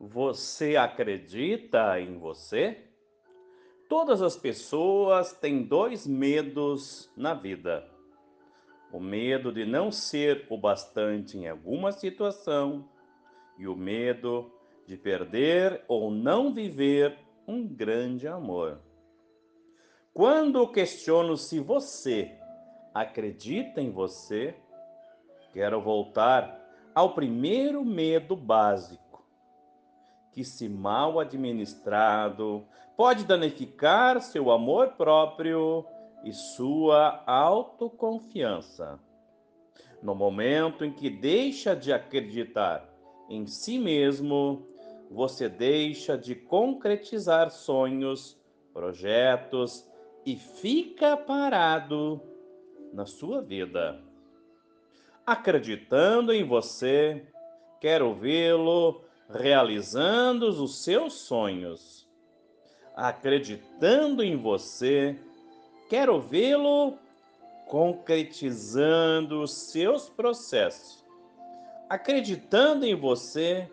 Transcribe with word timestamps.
Você 0.00 0.76
acredita 0.76 1.98
em 1.98 2.18
você? 2.18 2.84
Todas 3.88 4.22
as 4.22 4.36
pessoas 4.36 5.32
têm 5.32 5.64
dois 5.64 6.06
medos 6.06 7.10
na 7.16 7.34
vida: 7.34 7.84
o 8.92 9.00
medo 9.00 9.52
de 9.52 9.66
não 9.66 9.90
ser 9.90 10.46
o 10.48 10.56
bastante 10.56 11.36
em 11.36 11.48
alguma 11.48 11.90
situação 11.90 12.88
e 13.58 13.66
o 13.66 13.74
medo 13.74 14.52
de 14.86 14.96
perder 14.96 15.84
ou 15.88 16.12
não 16.12 16.54
viver 16.54 17.18
um 17.44 17.66
grande 17.66 18.28
amor. 18.28 18.80
Quando 20.14 20.70
questiono 20.70 21.36
se 21.36 21.58
você 21.58 22.38
acredita 22.94 23.80
em 23.80 23.90
você, 23.90 24.54
quero 25.52 25.80
voltar 25.80 26.56
ao 26.94 27.14
primeiro 27.14 27.84
medo 27.84 28.36
básico 28.36 29.07
que, 30.38 30.44
se 30.44 30.68
mal 30.68 31.18
administrado, 31.18 32.64
pode 32.96 33.24
danificar 33.24 34.20
seu 34.20 34.52
amor 34.52 34.92
próprio 34.92 35.84
e 36.22 36.32
sua 36.32 37.24
autoconfiança. 37.26 39.00
No 40.00 40.14
momento 40.14 40.84
em 40.84 40.92
que 40.92 41.10
deixa 41.10 41.74
de 41.74 41.92
acreditar 41.92 42.88
em 43.28 43.48
si 43.48 43.80
mesmo, 43.80 44.64
você 45.10 45.48
deixa 45.48 46.16
de 46.16 46.36
concretizar 46.36 47.50
sonhos, 47.50 48.40
projetos 48.72 49.90
e 50.24 50.36
fica 50.36 51.16
parado 51.16 52.22
na 52.92 53.06
sua 53.06 53.42
vida. 53.42 54.00
Acreditando 55.26 56.32
em 56.32 56.44
você, 56.44 57.26
quero 57.80 58.14
vê-lo 58.14 59.07
realizando 59.28 60.48
os 60.48 60.82
seus 60.82 61.14
sonhos. 61.14 62.08
Acreditando 62.96 64.22
em 64.24 64.36
você, 64.36 65.16
quero 65.88 66.20
vê-lo 66.20 66.94
concretizando 67.66 69.42
os 69.42 69.52
seus 69.52 70.08
processos. 70.08 71.04
Acreditando 71.88 72.84
em 72.84 72.94
você, 72.94 73.70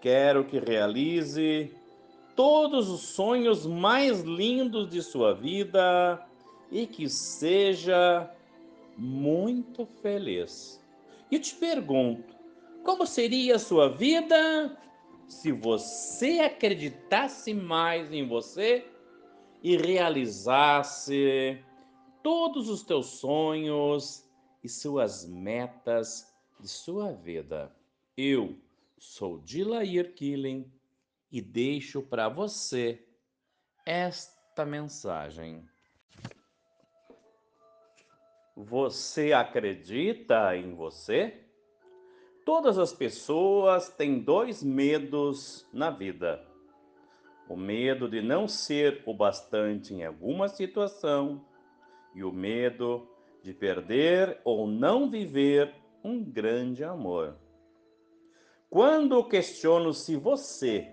quero 0.00 0.44
que 0.44 0.58
realize 0.58 1.74
todos 2.36 2.88
os 2.88 3.00
sonhos 3.00 3.66
mais 3.66 4.20
lindos 4.20 4.88
de 4.88 5.02
sua 5.02 5.34
vida 5.34 6.24
e 6.70 6.86
que 6.86 7.08
seja 7.08 8.30
muito 8.96 9.86
feliz. 10.00 10.80
E 11.30 11.38
te 11.38 11.54
pergunto, 11.54 12.39
como 12.84 13.06
seria 13.06 13.56
a 13.56 13.58
sua 13.58 13.88
vida 13.88 14.76
se 15.26 15.52
você 15.52 16.40
acreditasse 16.40 17.54
mais 17.54 18.12
em 18.12 18.26
você 18.26 18.86
e 19.62 19.76
realizasse 19.76 21.62
todos 22.22 22.68
os 22.68 22.82
teus 22.82 23.06
sonhos 23.06 24.24
e 24.62 24.68
suas 24.68 25.26
metas 25.26 26.34
de 26.58 26.68
sua 26.68 27.12
vida? 27.12 27.74
Eu 28.16 28.58
sou 28.98 29.38
Dilair 29.38 30.14
Killing 30.14 30.70
e 31.30 31.40
deixo 31.40 32.02
para 32.02 32.28
você 32.28 33.06
esta 33.86 34.64
mensagem. 34.64 35.68
Você 38.56 39.32
acredita 39.32 40.56
em 40.56 40.74
você? 40.74 41.49
Todas 42.52 42.80
as 42.80 42.92
pessoas 42.92 43.90
têm 43.90 44.18
dois 44.18 44.60
medos 44.60 45.64
na 45.72 45.88
vida: 45.88 46.44
o 47.48 47.56
medo 47.56 48.08
de 48.08 48.20
não 48.20 48.48
ser 48.48 49.04
o 49.06 49.14
bastante 49.14 49.94
em 49.94 50.04
alguma 50.04 50.48
situação 50.48 51.44
e 52.12 52.24
o 52.24 52.32
medo 52.32 53.08
de 53.40 53.54
perder 53.54 54.40
ou 54.42 54.66
não 54.66 55.08
viver 55.08 55.72
um 56.02 56.24
grande 56.24 56.82
amor. 56.82 57.36
Quando 58.68 59.22
questiono 59.22 59.94
se 59.94 60.16
você 60.16 60.92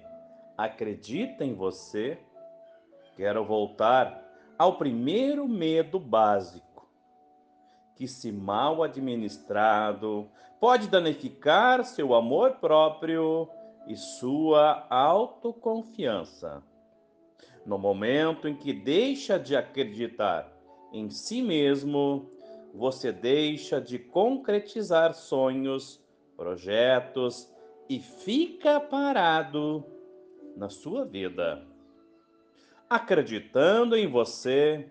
acredita 0.56 1.44
em 1.44 1.56
você, 1.56 2.20
quero 3.16 3.44
voltar 3.44 4.24
ao 4.60 4.78
primeiro 4.78 5.48
medo 5.48 6.00
básico 6.00 6.68
que, 7.96 8.08
se 8.08 8.32
mal 8.32 8.84
administrado, 8.84 10.30
pode 10.60 10.88
danificar 10.88 11.84
seu 11.86 12.14
amor 12.14 12.56
próprio 12.56 13.48
e 13.88 13.96
sua 13.96 14.86
autoconfiança. 14.90 16.64
No 17.66 17.78
momento 17.78 18.48
em 18.48 18.56
que 18.56 18.74
deixa 18.74 19.38
de 19.38 19.56
acreditar 19.56 20.52
em 20.92 21.10
si 21.10 21.42
mesmo, 21.42 22.30
você 22.74 23.12
deixa 23.12 23.82
de 23.82 24.00
concretizar 24.00 25.14
sonhos, 25.14 26.02
projetos 26.36 27.52
e 27.90 28.00
fica 28.00 28.80
parado 28.80 29.84
na 30.56 30.70
sua 30.70 31.06
vida. 31.06 31.66
Acreditando 32.90 33.98
em 33.98 34.08
você, 34.08 34.90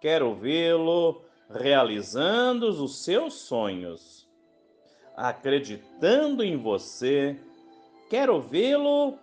quero 0.00 0.34
vê-lo 0.34 1.22
realizando 1.50 2.68
os 2.68 3.04
seus 3.04 3.34
sonhos. 3.34 4.23
Acreditando 5.16 6.42
em 6.42 6.56
você, 6.56 7.38
quero 8.10 8.40
vê-lo 8.40 9.18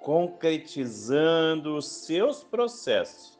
concretizando 0.00 1.76
os 1.76 1.86
seus 1.86 2.42
processos. 2.42 3.38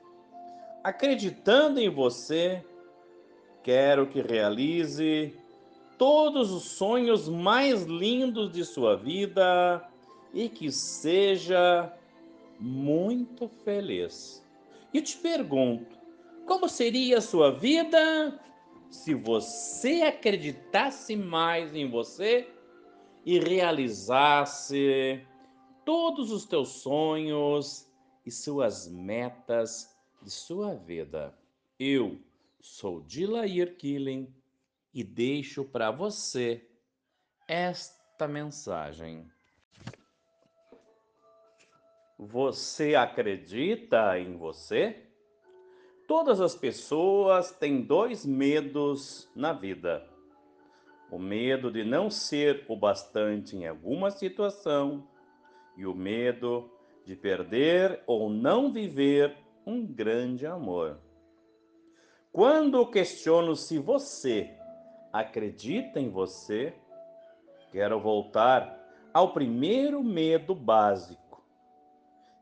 Acreditando 0.84 1.80
em 1.80 1.88
você, 1.88 2.62
quero 3.62 4.06
que 4.06 4.20
realize 4.20 5.34
todos 5.96 6.52
os 6.52 6.64
sonhos 6.64 7.28
mais 7.28 7.84
lindos 7.84 8.52
de 8.52 8.64
sua 8.64 8.96
vida 8.96 9.82
e 10.32 10.48
que 10.48 10.70
seja 10.70 11.92
muito 12.60 13.48
feliz. 13.64 14.44
E 14.92 15.00
te 15.00 15.16
pergunto, 15.16 15.96
como 16.46 16.68
seria 16.68 17.18
a 17.18 17.22
sua 17.22 17.50
vida 17.50 18.38
se 18.90 19.14
você 19.14 20.02
acreditasse 20.02 21.14
mais 21.16 21.74
em 21.74 21.90
você 21.90 22.48
e 23.24 23.38
realizasse 23.38 25.26
todos 25.84 26.32
os 26.32 26.46
teus 26.46 26.68
sonhos 26.68 27.86
e 28.24 28.30
suas 28.30 28.88
metas 28.88 29.94
de 30.22 30.30
sua 30.30 30.74
vida? 30.74 31.36
Eu 31.78 32.18
sou 32.60 33.00
Dilair 33.02 33.76
Killing 33.76 34.32
e 34.92 35.04
deixo 35.04 35.64
para 35.64 35.90
você 35.90 36.66
esta 37.46 38.26
mensagem. 38.26 39.30
Você 42.18 42.94
acredita 42.94 44.18
em 44.18 44.36
você? 44.36 45.07
Todas 46.08 46.40
as 46.40 46.54
pessoas 46.54 47.52
têm 47.52 47.82
dois 47.82 48.24
medos 48.24 49.30
na 49.36 49.52
vida: 49.52 50.08
o 51.10 51.18
medo 51.18 51.70
de 51.70 51.84
não 51.84 52.08
ser 52.08 52.64
o 52.66 52.74
bastante 52.74 53.54
em 53.54 53.66
alguma 53.66 54.10
situação 54.10 55.06
e 55.76 55.84
o 55.84 55.94
medo 55.94 56.70
de 57.04 57.14
perder 57.14 58.02
ou 58.06 58.30
não 58.30 58.72
viver 58.72 59.36
um 59.66 59.86
grande 59.86 60.46
amor. 60.46 60.98
Quando 62.32 62.90
questiono 62.90 63.54
se 63.54 63.78
você 63.78 64.50
acredita 65.12 66.00
em 66.00 66.08
você, 66.08 66.72
quero 67.70 68.00
voltar 68.00 68.78
ao 69.12 69.34
primeiro 69.34 70.02
medo 70.02 70.54
básico 70.54 71.27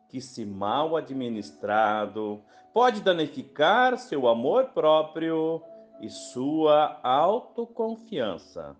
que, 0.08 0.20
se 0.20 0.44
mal 0.44 0.97
administrado, 0.97 2.43
pode 2.73 3.00
danificar 3.00 3.99
seu 3.99 4.29
amor 4.29 4.67
próprio 4.67 5.62
e 6.00 6.08
sua 6.08 7.00
autoconfiança. 7.03 8.76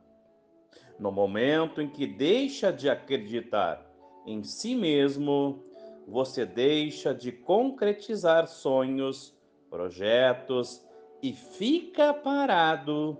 No 0.99 1.11
momento 1.11 1.81
em 1.81 1.89
que 1.89 2.07
deixa 2.07 2.73
de 2.73 2.89
acreditar 2.89 3.85
em 4.27 4.43
si 4.43 4.75
mesmo, 4.75 5.63
você 6.07 6.45
deixa 6.45 7.15
de 7.15 7.31
concretizar 7.31 8.47
sonhos, 8.47 9.37
projetos 9.71 10.85
e 11.23 11.33
fica 11.33 12.13
parado 12.13 13.19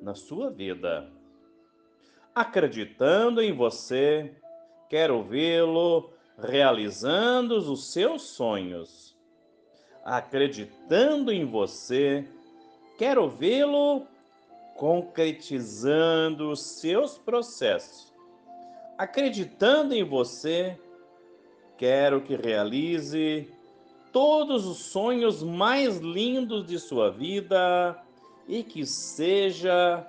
na 0.00 0.14
sua 0.14 0.50
vida. 0.50 1.10
Acreditando 2.34 3.42
em 3.42 3.52
você, 3.52 4.36
quero 4.88 5.22
vê-lo 5.24 6.12
realizando 6.38 7.56
os 7.56 7.92
seus 7.92 8.22
sonhos. 8.22 9.16
Acreditando 10.04 11.32
em 11.32 11.44
você, 11.44 12.26
quero 12.96 13.28
vê-lo 13.28 14.06
concretizando 14.76 16.50
os 16.50 16.60
seus 16.60 17.18
processos. 17.18 18.08
acreditando 18.96 19.94
em 19.94 20.02
você, 20.02 20.76
quero 21.76 22.20
que 22.20 22.34
realize 22.34 23.48
todos 24.12 24.66
os 24.66 24.78
sonhos 24.78 25.40
mais 25.40 25.98
lindos 25.98 26.66
de 26.66 26.80
sua 26.80 27.08
vida 27.08 27.96
e 28.48 28.64
que 28.64 28.84
seja 28.84 30.04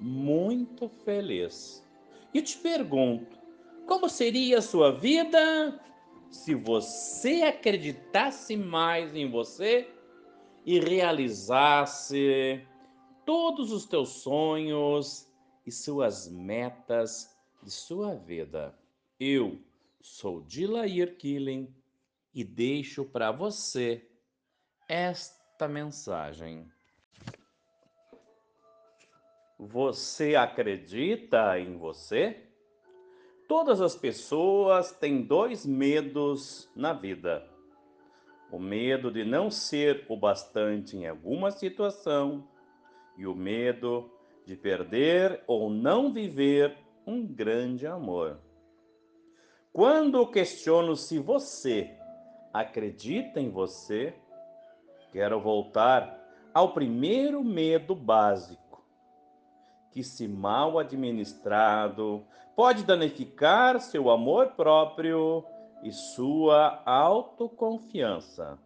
muito 0.00 0.88
feliz. 1.04 1.86
E 2.32 2.40
te 2.40 2.56
pergunto, 2.56 3.43
como 3.86 4.08
seria 4.08 4.58
a 4.58 4.62
sua 4.62 4.92
vida 4.92 5.80
se 6.30 6.54
você 6.54 7.42
acreditasse 7.42 8.56
mais 8.56 9.14
em 9.14 9.30
você 9.30 9.88
e 10.66 10.80
realizasse 10.80 12.66
todos 13.24 13.70
os 13.72 13.86
teus 13.86 14.08
sonhos 14.08 15.28
e 15.66 15.70
suas 15.70 16.28
metas 16.28 17.34
de 17.62 17.70
sua 17.70 18.14
vida. 18.14 18.78
Eu 19.18 19.60
sou 20.00 20.40
Dilair 20.42 21.16
Killing 21.16 21.74
e 22.34 22.42
deixo 22.42 23.04
para 23.04 23.30
você 23.30 24.06
esta 24.88 25.68
mensagem. 25.68 26.70
Você 29.58 30.34
acredita 30.34 31.58
em 31.58 31.76
você? 31.76 32.53
Todas 33.46 33.80
as 33.80 33.94
pessoas 33.94 34.92
têm 34.92 35.22
dois 35.22 35.66
medos 35.66 36.70
na 36.74 36.92
vida: 36.92 37.46
o 38.50 38.58
medo 38.58 39.10
de 39.10 39.24
não 39.24 39.50
ser 39.50 40.06
o 40.08 40.16
bastante 40.16 40.96
em 40.96 41.06
alguma 41.06 41.50
situação 41.50 42.48
e 43.16 43.26
o 43.26 43.34
medo 43.34 44.10
de 44.46 44.56
perder 44.56 45.42
ou 45.46 45.68
não 45.68 46.12
viver 46.12 46.76
um 47.06 47.26
grande 47.26 47.86
amor. 47.86 48.38
Quando 49.72 50.26
questiono 50.30 50.96
se 50.96 51.18
você 51.18 51.96
acredita 52.52 53.40
em 53.40 53.50
você, 53.50 54.14
quero 55.12 55.40
voltar 55.40 56.20
ao 56.52 56.72
primeiro 56.72 57.42
medo 57.42 57.94
básico, 57.94 58.63
que, 59.94 60.02
se 60.02 60.26
mal 60.26 60.76
administrado, 60.76 62.24
pode 62.56 62.82
danificar 62.82 63.80
seu 63.80 64.10
amor 64.10 64.48
próprio 64.56 65.44
e 65.84 65.92
sua 65.92 66.82
autoconfiança. 66.84 68.58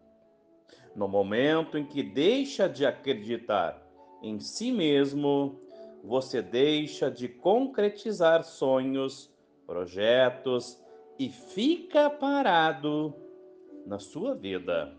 No 0.96 1.06
momento 1.06 1.76
em 1.76 1.84
que 1.84 2.02
deixa 2.02 2.66
de 2.66 2.86
acreditar 2.86 3.78
em 4.22 4.40
si 4.40 4.72
mesmo, 4.72 5.60
você 6.02 6.40
deixa 6.40 7.10
de 7.10 7.28
concretizar 7.28 8.42
sonhos, 8.42 9.30
projetos 9.66 10.82
e 11.18 11.28
fica 11.28 12.08
parado 12.08 13.14
na 13.86 13.98
sua 13.98 14.34
vida. 14.34 14.96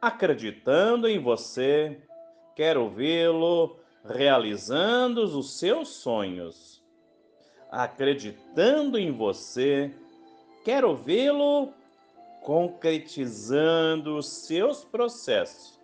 Acreditando 0.00 1.08
em 1.08 1.18
você, 1.18 2.00
quero 2.54 2.88
vê-lo 2.88 3.79
realizando 4.04 5.22
os 5.22 5.58
seus 5.58 5.88
sonhos. 5.88 6.82
Acreditando 7.70 8.98
em 8.98 9.12
você, 9.12 9.94
quero 10.64 10.96
vê-lo 10.96 11.72
concretizando 12.42 14.16
os 14.16 14.26
seus 14.26 14.84
processos 14.84 15.80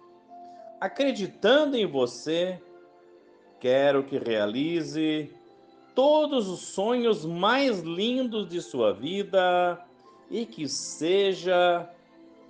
acreditando 0.80 1.76
em 1.76 1.86
você, 1.86 2.60
quero 3.60 4.04
que 4.04 4.18
realize 4.18 5.30
todos 5.94 6.48
os 6.48 6.60
sonhos 6.60 7.24
mais 7.24 7.80
lindos 7.80 8.48
de 8.48 8.60
sua 8.60 8.92
vida 8.92 9.82
e 10.30 10.44
que 10.44 10.68
seja 10.68 11.88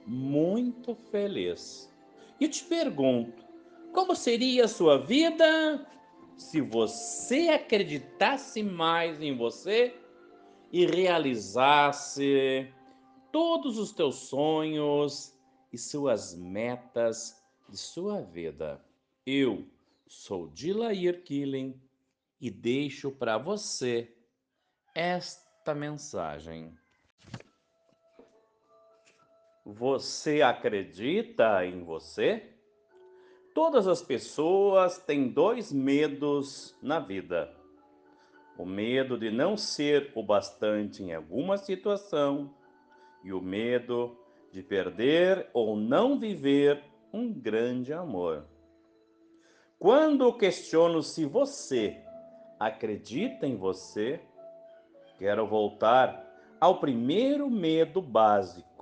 muito 0.07 0.95
feliz. 1.11 1.93
E 2.41 2.49
te 2.49 2.65
pergunto, 2.65 3.46
como 3.97 4.15
seria 4.15 4.67
a 4.67 4.69
sua 4.69 4.99
vida 4.99 5.89
se 6.37 6.61
você 6.61 7.49
acreditasse 7.49 8.63
mais 8.63 9.23
em 9.23 9.35
você 9.35 9.99
e 10.71 10.85
realizasse 10.85 12.71
todos 13.33 13.79
os 13.79 13.93
teus 13.93 14.17
sonhos 14.17 15.35
e 15.73 15.79
suas 15.79 16.35
metas 16.37 17.43
de 17.71 17.79
sua 17.79 18.21
vida. 18.21 18.85
Eu 19.25 19.67
sou 20.07 20.49
Dilair 20.49 21.23
Killing 21.25 21.81
e 22.39 22.51
deixo 22.51 23.11
para 23.11 23.39
você 23.39 24.15
esta 24.95 25.75
mensagem. 25.75 26.77
Você 29.65 30.43
acredita 30.43 31.65
em 31.65 31.83
você? 31.83 32.56
Todas 33.57 33.89
as 33.89 34.03
pessoas 34.03 34.99
têm 34.99 35.31
dois 35.31 35.73
medos 35.73 36.77
na 36.83 37.01
vida: 37.01 37.51
o 38.59 38.67
medo 38.67 39.17
de 39.17 39.31
não 39.31 39.57
ser 39.57 40.13
o 40.15 40.23
bastante 40.23 41.03
em 41.03 41.15
alguma 41.15 41.57
situação 41.57 42.55
e 43.25 43.33
o 43.33 43.41
medo 43.41 44.15
de 44.53 44.63
perder 44.63 45.49
ou 45.55 45.75
não 45.75 46.19
viver 46.19 46.85
um 47.11 47.33
grande 47.33 47.95
amor. 47.95 48.45
Quando 49.79 50.37
questiono 50.37 51.03
se 51.03 51.25
você 51.25 51.99
acredita 52.61 53.47
em 53.47 53.57
você, 53.57 54.21
quero 55.19 55.47
voltar 55.47 56.27
ao 56.61 56.79
primeiro 56.79 57.49
medo 57.49 58.03
básico, 58.03 58.76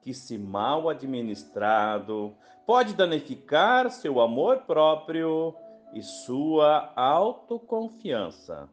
que, 0.00 0.14
se 0.14 0.38
mal 0.38 0.88
administrado, 0.88 2.34
pode 2.66 2.94
danificar 2.94 3.90
seu 3.90 4.20
amor 4.20 4.62
próprio 4.62 5.54
e 5.92 6.02
sua 6.02 6.92
autoconfiança. 6.94 8.68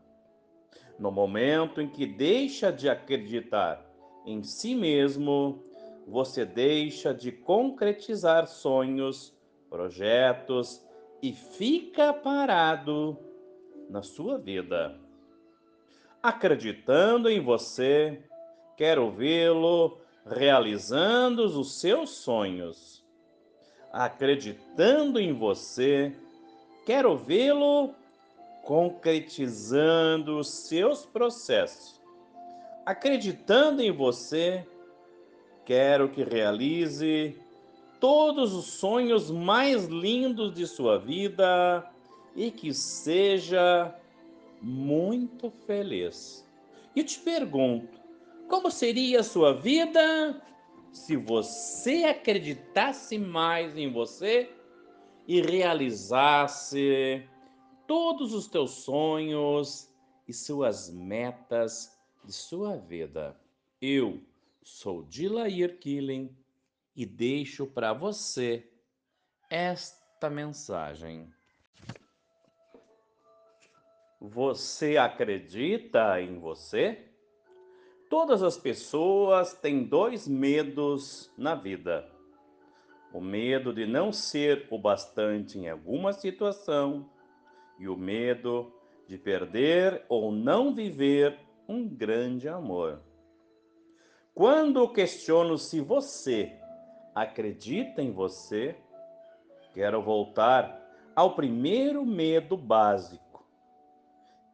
No 1.00 1.12
momento 1.12 1.82
em 1.82 1.88
que 1.90 2.06
deixa 2.06 2.72
de 2.72 2.90
acreditar 2.90 3.86
em 4.26 4.44
si 4.44 4.76
mesmo, 4.76 5.64
você 6.06 6.46
deixa 6.46 7.14
de 7.14 7.32
concretizar 7.32 8.48
sonhos, 8.48 9.34
projetos 9.70 10.86
e 11.22 11.32
fica 11.32 12.14
parado 12.14 13.18
na 13.90 14.02
sua 14.02 14.38
vida. 14.38 15.00
Acreditando 16.22 17.30
em 17.30 17.40
você, 17.40 18.22
quero 18.76 19.12
vê-lo 19.12 19.98
realizando 20.30 21.44
os 21.44 21.80
seus 21.80 22.10
sonhos. 22.12 23.06
Acreditando 23.92 25.20
em 25.20 25.34
você, 25.34 26.16
quero 26.86 27.18
vê-lo 27.18 27.94
concretizando 28.64 30.38
os 30.38 30.50
seus 30.50 31.06
processos. 31.06 32.02
Acreditando 32.86 33.82
em 33.82 33.92
você, 33.92 34.66
Quero 35.68 36.08
que 36.08 36.24
realize 36.24 37.36
todos 38.00 38.54
os 38.54 38.68
sonhos 38.68 39.30
mais 39.30 39.84
lindos 39.84 40.54
de 40.54 40.66
sua 40.66 40.98
vida 40.98 41.86
e 42.34 42.50
que 42.50 42.74
seja 42.74 43.94
muito 44.62 45.52
feliz. 45.66 46.48
E 46.96 47.04
te 47.04 47.20
pergunto, 47.20 47.97
como 48.48 48.72
seria 48.72 49.20
a 49.20 49.24
sua 49.24 49.54
vida 49.54 50.42
se 50.92 51.16
você 51.16 52.06
acreditasse 52.06 53.18
mais 53.18 53.78
em 53.78 53.92
você 53.92 54.50
e 55.28 55.42
realizasse 55.42 57.28
todos 57.86 58.34
os 58.34 58.48
teus 58.48 58.72
sonhos 58.72 59.90
e 60.28 60.34
suas 60.34 60.90
metas 60.90 61.98
de 62.24 62.34
sua 62.34 62.78
vida? 62.78 63.40
Eu 63.82 64.22
Sou 64.68 65.02
Dilair 65.04 65.80
Killing 65.80 66.36
e 66.94 67.06
deixo 67.06 67.66
para 67.66 67.94
você 67.94 68.70
esta 69.50 70.30
mensagem. 70.30 71.34
Você 74.20 74.98
acredita 74.98 76.22
em 76.22 76.38
você? 76.38 77.07
Todas 78.10 78.42
as 78.42 78.58
pessoas 78.58 79.54
têm 79.54 79.84
dois 79.84 80.28
medos 80.28 81.32
na 81.38 81.56
vida: 81.56 82.10
o 83.14 83.20
medo 83.20 83.74
de 83.74 83.86
não 83.86 84.14
ser 84.14 84.68
o 84.72 84.80
bastante 84.80 85.60
em 85.60 85.70
alguma 85.70 86.14
situação 86.14 87.10
e 87.78 87.88
o 87.88 87.98
medo 87.98 88.72
de 89.08 89.18
perder 89.18 90.06
ou 90.08 90.32
não 90.32 90.74
viver 90.74 91.38
um 91.68 91.88
grande 91.88 92.48
amor. 92.48 93.02
Quando 94.34 94.88
questiono 94.90 95.58
se 95.58 95.82
você 95.82 96.56
acredita 97.14 98.02
em 98.02 98.12
você, 98.12 98.76
quero 99.74 100.02
voltar 100.02 100.80
ao 101.16 101.36
primeiro 101.36 102.06
medo 102.06 102.56
básico, 102.56 103.27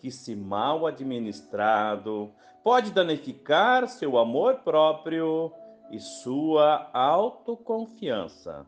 que, 0.03 0.11
se 0.11 0.35
mal 0.35 0.85
administrado, 0.85 2.29
pode 2.61 2.91
danificar 2.91 3.87
seu 3.87 4.17
amor 4.17 4.55
próprio 4.55 5.49
e 5.89 5.97
sua 5.97 6.89
autoconfiança. 6.91 8.67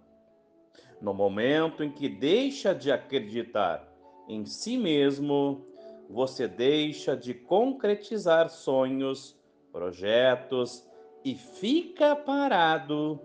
No 1.02 1.14
momento 1.14 1.84
em 1.84 1.92
que 1.92 2.08
deixa 2.08 2.74
de 2.74 2.90
acreditar 2.90 3.86
em 4.30 4.46
si 4.46 4.78
mesmo, 4.78 5.66
você 6.10 6.48
deixa 6.48 7.18
de 7.18 7.34
concretizar 7.34 8.50
sonhos, 8.50 9.38
projetos 9.74 10.88
e 11.22 11.36
fica 11.36 12.16
parado 12.16 13.20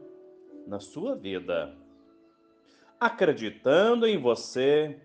na 0.67 0.81
sua 0.81 1.15
vida. 1.15 1.77
Acreditando 2.99 4.05
em 4.05 4.19
você, 4.19 5.01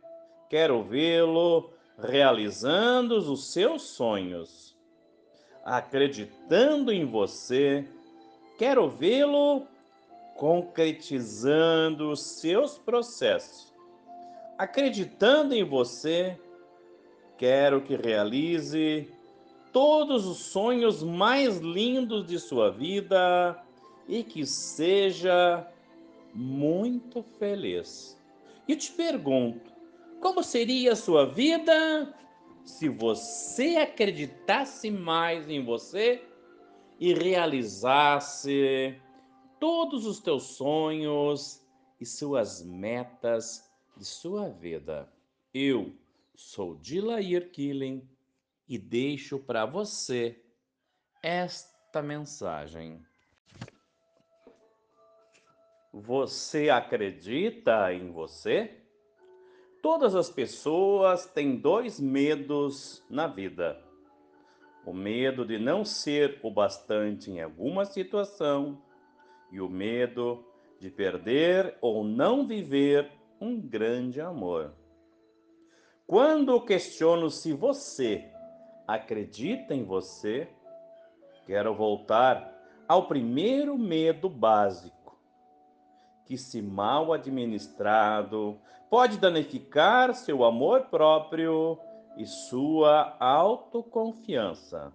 quero 0.49 0.81
vê-lo 0.81 1.74
realizando 1.97 3.17
os 3.17 3.51
seus 3.51 3.83
sonhos. 3.83 4.75
Acreditando 5.63 6.91
em 6.91 7.05
você, 7.05 7.87
quero 8.57 8.89
vê-lo 8.89 9.65
concretizando 10.35 12.11
os 12.11 12.21
seus 12.21 12.77
processos. 12.77 13.73
Acreditando 14.57 15.53
em 15.53 15.63
você, 15.63 16.39
quero 17.37 17.81
que 17.81 17.95
realize 17.95 19.09
todos 19.73 20.25
os 20.25 20.37
sonhos 20.37 21.03
mais 21.03 21.57
lindos 21.57 22.25
de 22.25 22.39
sua 22.39 22.71
vida 22.71 23.61
e 24.07 24.23
que 24.23 24.45
seja 24.45 25.67
muito 26.33 27.23
feliz. 27.39 28.17
E 28.67 28.75
te 28.75 28.91
pergunto, 28.91 29.74
como 30.25 30.41
seria 30.41 30.93
a 30.93 30.95
sua 30.95 31.23
vida 31.23 32.11
se 32.63 32.89
você 32.89 33.75
acreditasse 33.75 34.89
mais 34.89 35.47
em 35.47 35.63
você 35.63 36.27
e 36.99 37.13
realizasse 37.13 38.99
todos 39.59 40.03
os 40.07 40.19
teus 40.19 40.41
sonhos 40.57 41.63
e 42.01 42.07
suas 42.07 42.63
metas 42.63 43.71
de 43.95 44.03
sua 44.03 44.49
vida? 44.49 45.07
Eu 45.53 45.93
sou 46.33 46.73
Dilair 46.73 47.51
Killing 47.51 48.09
e 48.67 48.79
deixo 48.79 49.37
para 49.37 49.63
você 49.63 50.43
esta 51.21 52.01
mensagem. 52.01 52.99
Você 55.93 56.71
acredita 56.71 57.93
em 57.93 58.11
você? 58.11 58.84
Todas 59.85 60.15
as 60.15 60.31
pessoas 60.31 61.27
têm 61.27 61.57
dois 61.57 61.99
medos 61.99 63.05
na 63.07 63.27
vida: 63.27 63.79
o 64.83 64.91
medo 64.91 65.45
de 65.45 65.59
não 65.59 65.85
ser 65.85 66.39
o 66.41 66.49
bastante 66.49 67.29
em 67.29 67.39
alguma 67.39 67.85
situação 67.85 68.81
e 69.51 69.61
o 69.61 69.69
medo 69.69 70.43
de 70.79 70.89
perder 70.89 71.77
ou 71.81 72.03
não 72.03 72.47
viver 72.47 73.11
um 73.39 73.61
grande 73.61 74.19
amor. 74.19 74.73
Quando 76.07 76.59
questiono 76.65 77.29
se 77.29 77.53
você 77.53 78.27
acredita 78.87 79.75
em 79.75 79.83
você, 79.83 80.49
quero 81.45 81.75
voltar 81.75 82.51
ao 82.87 83.07
primeiro 83.07 83.77
medo 83.77 84.29
básico, 84.29 84.94
que, 86.25 86.37
se 86.37 86.61
mal 86.61 87.13
administrado, 87.13 88.57
pode 88.89 89.17
danificar 89.17 90.13
seu 90.15 90.43
amor 90.43 90.85
próprio 90.85 91.77
e 92.17 92.25
sua 92.25 93.15
autoconfiança. 93.19 94.91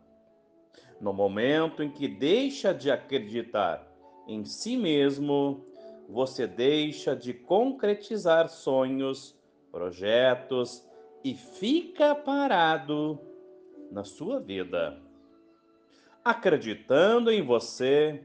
No 1.00 1.12
momento 1.12 1.82
em 1.82 1.90
que 1.90 2.06
deixa 2.06 2.74
de 2.74 2.90
acreditar 2.90 3.86
em 4.26 4.44
si 4.44 4.76
mesmo, 4.76 5.64
você 6.08 6.46
deixa 6.46 7.16
de 7.16 7.32
concretizar 7.32 8.48
sonhos, 8.48 9.36
projetos 9.70 10.86
e 11.24 11.34
fica 11.34 12.14
parado 12.14 13.18
na 13.90 14.04
sua 14.04 14.40
vida. 14.40 15.00
Acreditando 16.24 17.30
em 17.30 17.42
você, 17.42 18.24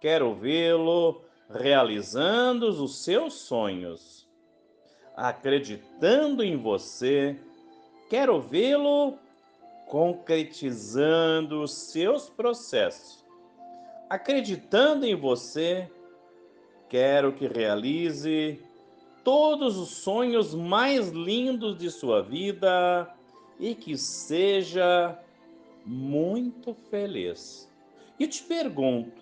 quero 0.00 0.34
vê-lo 0.34 1.22
realizando 1.50 2.68
os 2.68 3.02
seus 3.02 3.34
sonhos. 3.34 4.28
Acreditando 5.16 6.42
em 6.42 6.56
você, 6.56 7.38
quero 8.08 8.40
vê-lo 8.40 9.18
concretizando 9.86 11.62
os 11.62 11.72
seus 11.72 12.30
processos. 12.30 13.24
Acreditando 14.08 15.04
em 15.04 15.14
você, 15.14 15.90
quero 16.88 17.32
que 17.32 17.46
realize 17.46 18.58
todos 19.24 19.76
os 19.78 19.90
sonhos 19.90 20.54
mais 20.54 21.08
lindos 21.10 21.76
de 21.76 21.90
sua 21.90 22.22
vida 22.22 23.14
e 23.58 23.74
que 23.74 23.96
seja 23.96 25.18
muito 25.84 26.74
feliz. 26.90 27.70
E 28.18 28.26
te 28.26 28.42
pergunto, 28.42 29.21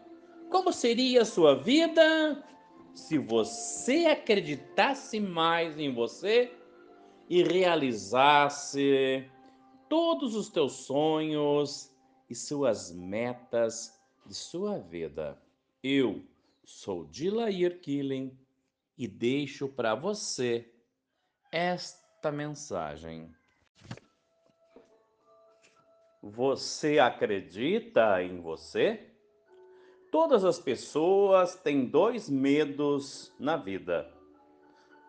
como 0.50 0.72
seria 0.72 1.22
a 1.22 1.24
sua 1.24 1.54
vida 1.54 2.44
se 2.92 3.16
você 3.16 4.06
acreditasse 4.06 5.20
mais 5.20 5.78
em 5.78 5.94
você 5.94 6.52
e 7.28 7.42
realizasse 7.44 9.30
todos 9.88 10.34
os 10.34 10.48
teus 10.48 10.72
sonhos 10.72 11.94
e 12.28 12.34
suas 12.34 12.92
metas 12.92 13.96
de 14.26 14.34
sua 14.34 14.78
vida? 14.78 15.40
Eu 15.82 16.24
sou 16.64 17.04
Dilair 17.04 17.80
Killing 17.80 18.36
e 18.98 19.06
deixo 19.06 19.68
para 19.68 19.94
você 19.94 20.68
esta 21.52 22.32
mensagem. 22.32 23.32
Você 26.20 26.98
acredita 26.98 28.22
em 28.22 28.40
você? 28.40 29.09
Todas 30.10 30.44
as 30.44 30.58
pessoas 30.58 31.54
têm 31.54 31.86
dois 31.86 32.28
medos 32.28 33.32
na 33.38 33.56
vida: 33.56 34.12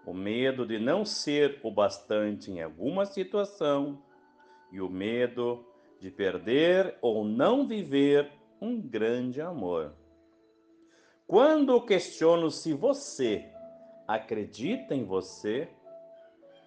o 0.06 0.14
medo 0.14 0.66
de 0.66 0.78
não 0.78 1.04
ser 1.04 1.60
o 1.64 1.72
bastante 1.72 2.52
em 2.52 2.62
alguma 2.62 3.06
situação 3.06 4.02
e 4.72 4.80
o 4.80 4.90
medo 4.90 5.66
de 6.00 6.12
perder 6.12 6.98
ou 7.02 7.26
não 7.26 7.68
viver 7.68 8.32
um 8.62 8.80
grande 8.80 9.42
amor. 9.42 9.96
Quando 11.26 11.82
questiono 11.82 12.52
se 12.52 12.74
você 12.74 13.50
acredita 14.08 14.94
em 14.94 15.04
você, 15.04 15.68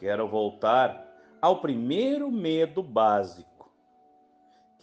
quero 0.00 0.26
voltar 0.26 1.07
ao 1.41 1.61
primeiro 1.61 2.31
medo 2.33 2.83
básico 2.83 3.53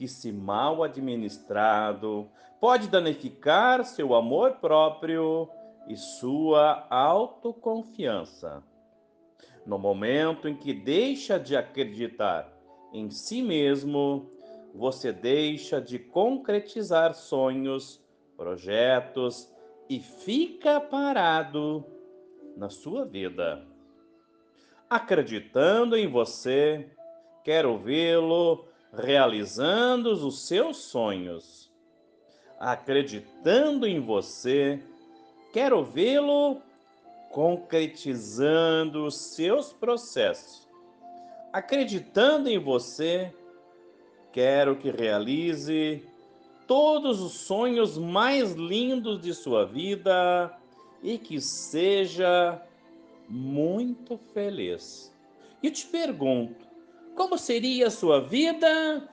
que, 0.02 0.08
se 0.08 0.32
mal 0.32 0.82
administrado, 0.82 2.28
pode 2.60 2.88
danificar 2.88 3.86
seu 3.86 4.16
amor 4.16 4.54
próprio 4.54 5.48
e 5.88 5.96
sua 5.96 6.88
autoconfiança. 6.90 8.64
No 9.64 9.78
momento 9.78 10.50
em 10.50 10.56
que 10.56 10.74
deixa 10.74 11.38
de 11.38 11.56
acreditar 11.56 12.52
em 12.92 13.12
si 13.12 13.44
mesmo, 13.44 14.32
você 14.74 15.14
deixa 15.14 15.80
de 15.80 16.00
concretizar 16.00 17.14
sonhos, 17.14 18.04
projetos 18.36 19.54
e 19.88 20.00
fica 20.00 20.82
parado 20.82 21.86
na 22.58 22.72
sua 22.72 23.06
vida. 23.06 23.68
Acreditando 24.90 25.96
em 25.96 26.08
você, 26.08 26.90
quero 27.44 27.78
vê-lo 27.78 28.71
realizando 28.94 30.12
os 30.12 30.48
seus 30.48 30.78
sonhos. 30.78 31.72
Acreditando 32.60 33.88
em 33.88 34.00
você, 34.00 34.80
quero 35.52 35.84
vê-lo 35.84 36.62
concretizando 37.32 39.06
os 39.06 39.16
seus 39.16 39.72
processos. 39.72 40.68
Acreditando 41.52 42.50
em 42.50 42.60
você, 42.60 43.34
quero 44.32 44.76
que 44.76 44.92
realize 44.92 46.06
todos 46.68 47.22
os 47.22 47.34
sonhos 47.34 47.98
mais 47.98 48.54
lindos 48.54 49.20
de 49.20 49.34
sua 49.34 49.66
vida 49.66 50.56
e 51.02 51.18
que 51.18 51.42
seja 51.42 52.62
muito 53.28 54.18
feliz. 54.34 55.12
E 55.64 55.72
te 55.72 55.86
pergunto, 55.88 56.71
como 57.22 57.38
seria 57.38 57.86
a 57.86 57.92
sua 57.92 58.20
vida 58.20 59.08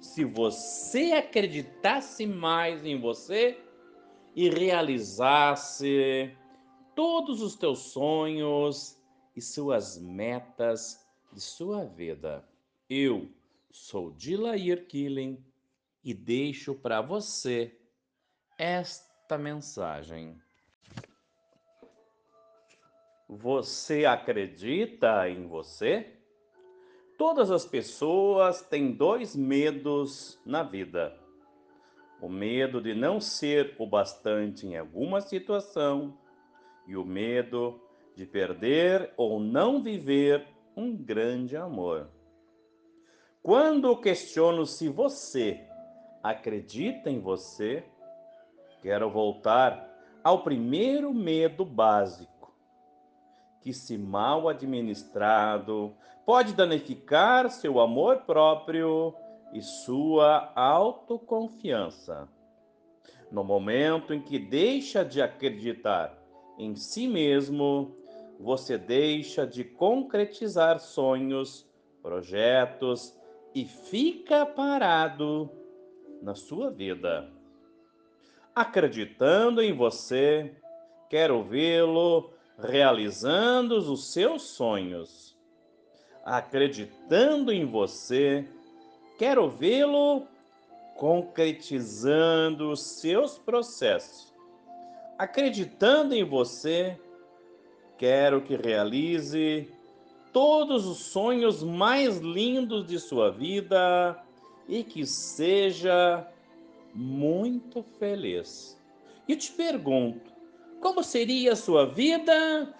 se 0.00 0.24
você 0.24 1.12
acreditasse 1.12 2.26
mais 2.26 2.84
em 2.84 3.00
você 3.00 3.56
e 4.34 4.50
realizasse 4.50 6.36
todos 6.96 7.40
os 7.40 7.54
teus 7.54 7.78
sonhos 7.78 8.98
e 9.36 9.40
suas 9.40 9.96
metas 9.96 11.06
de 11.32 11.40
sua 11.40 11.84
vida? 11.84 12.44
Eu 12.90 13.30
sou 13.70 14.10
Dilair 14.10 14.88
Killing 14.88 15.40
e 16.02 16.12
deixo 16.12 16.74
para 16.74 17.00
você 17.00 17.78
esta 18.58 19.38
mensagem. 19.38 20.36
Você 23.28 24.04
acredita 24.04 25.28
em 25.28 25.46
você? 25.46 26.21
Todas 27.24 27.52
as 27.52 27.64
pessoas 27.64 28.62
têm 28.62 28.90
dois 28.90 29.36
medos 29.36 30.40
na 30.44 30.64
vida: 30.64 31.16
o 32.20 32.28
medo 32.28 32.82
de 32.82 32.96
não 32.96 33.20
ser 33.20 33.76
o 33.78 33.86
bastante 33.86 34.66
em 34.66 34.76
alguma 34.76 35.20
situação 35.20 36.18
e 36.84 36.96
o 36.96 37.04
medo 37.04 37.80
de 38.16 38.26
perder 38.26 39.14
ou 39.16 39.38
não 39.38 39.80
viver 39.80 40.48
um 40.76 40.96
grande 40.96 41.56
amor. 41.56 42.10
Quando 43.40 43.96
questiono 43.96 44.66
se 44.66 44.88
você 44.88 45.64
acredita 46.24 47.08
em 47.08 47.20
você, 47.20 47.84
quero 48.82 49.08
voltar 49.08 49.88
ao 50.24 50.42
primeiro 50.42 51.14
medo 51.14 51.64
básico, 51.64 52.52
que, 53.60 53.72
se 53.72 53.96
mal 53.96 54.48
administrado, 54.48 55.94
pode 56.24 56.54
danificar 56.54 57.50
seu 57.50 57.80
amor 57.80 58.22
próprio 58.22 59.14
e 59.52 59.60
sua 59.60 60.52
autoconfiança. 60.54 62.28
No 63.30 63.42
momento 63.42 64.12
em 64.12 64.20
que 64.20 64.38
deixa 64.38 65.04
de 65.04 65.20
acreditar 65.20 66.18
em 66.58 66.76
si 66.76 67.08
mesmo, 67.08 67.96
você 68.38 68.76
deixa 68.76 69.46
de 69.46 69.64
concretizar 69.64 70.78
sonhos, 70.78 71.66
projetos 72.02 73.18
e 73.54 73.64
fica 73.64 74.44
parado 74.44 75.50
na 76.20 76.34
sua 76.34 76.70
vida. 76.70 77.30
Acreditando 78.54 79.62
em 79.62 79.72
você, 79.72 80.54
quero 81.08 81.42
vê-lo 81.42 82.32
realizando 82.58 83.76
os 83.76 84.12
seus 84.12 84.42
sonhos. 84.42 85.31
Acreditando 86.24 87.52
em 87.52 87.64
você, 87.64 88.46
quero 89.18 89.48
vê-lo 89.48 90.26
concretizando 90.96 92.70
os 92.70 92.80
seus 92.80 93.38
processos. 93.38 94.32
Acreditando 95.18 96.14
em 96.14 96.24
você, 96.24 96.98
quero 97.98 98.42
que 98.42 98.56
realize 98.56 99.68
todos 100.32 100.86
os 100.86 100.98
sonhos 100.98 101.62
mais 101.62 102.18
lindos 102.18 102.86
de 102.86 102.98
sua 102.98 103.30
vida 103.30 104.16
e 104.68 104.82
que 104.82 105.04
seja 105.06 106.26
muito 106.94 107.82
feliz. 107.98 108.80
E 109.26 109.36
te 109.36 109.52
pergunto, 109.52 110.32
como 110.80 111.02
seria 111.02 111.52
a 111.52 111.56
sua 111.56 111.86
vida 111.86 112.74